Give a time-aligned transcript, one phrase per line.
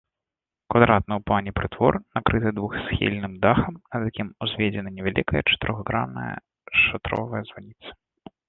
[0.73, 6.33] Квадратны ў плане прытвор накрыты двухсхільным дахам, над якім узведзена невялікая чатырохгранная
[6.87, 7.89] шатровая званіца.